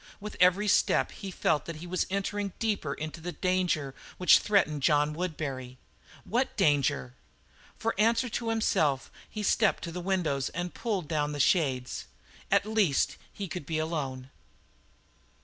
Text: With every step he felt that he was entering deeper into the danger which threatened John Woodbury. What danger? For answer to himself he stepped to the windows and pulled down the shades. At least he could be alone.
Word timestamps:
With 0.19 0.35
every 0.39 0.67
step 0.67 1.11
he 1.11 1.29
felt 1.29 1.65
that 1.65 1.75
he 1.75 1.85
was 1.85 2.07
entering 2.09 2.53
deeper 2.57 2.91
into 2.95 3.21
the 3.21 3.33
danger 3.33 3.93
which 4.17 4.39
threatened 4.39 4.81
John 4.81 5.13
Woodbury. 5.13 5.77
What 6.23 6.57
danger? 6.57 7.13
For 7.77 7.93
answer 7.99 8.27
to 8.27 8.49
himself 8.49 9.11
he 9.29 9.43
stepped 9.43 9.83
to 9.83 9.91
the 9.91 10.01
windows 10.01 10.49
and 10.55 10.73
pulled 10.73 11.07
down 11.07 11.33
the 11.33 11.39
shades. 11.39 12.07
At 12.49 12.65
least 12.65 13.17
he 13.31 13.47
could 13.47 13.67
be 13.67 13.77
alone. 13.77 14.31